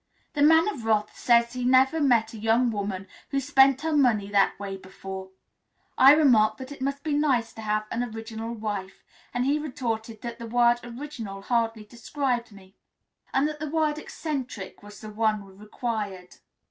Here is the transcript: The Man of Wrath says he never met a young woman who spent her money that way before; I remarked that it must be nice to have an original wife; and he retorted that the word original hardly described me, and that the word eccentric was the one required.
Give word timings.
The 0.33 0.41
Man 0.41 0.67
of 0.67 0.83
Wrath 0.83 1.15
says 1.15 1.53
he 1.53 1.63
never 1.63 2.01
met 2.01 2.33
a 2.33 2.37
young 2.39 2.71
woman 2.71 3.05
who 3.29 3.39
spent 3.39 3.81
her 3.81 3.93
money 3.95 4.31
that 4.31 4.59
way 4.59 4.75
before; 4.75 5.29
I 5.95 6.13
remarked 6.15 6.57
that 6.57 6.71
it 6.71 6.81
must 6.81 7.03
be 7.03 7.13
nice 7.13 7.53
to 7.53 7.61
have 7.61 7.85
an 7.91 8.01
original 8.03 8.51
wife; 8.55 9.03
and 9.31 9.45
he 9.45 9.59
retorted 9.59 10.23
that 10.23 10.39
the 10.39 10.47
word 10.47 10.79
original 10.83 11.43
hardly 11.43 11.85
described 11.85 12.51
me, 12.51 12.73
and 13.31 13.47
that 13.47 13.59
the 13.59 13.69
word 13.69 13.99
eccentric 13.99 14.81
was 14.81 15.01
the 15.01 15.09
one 15.11 15.55
required. 15.59 16.37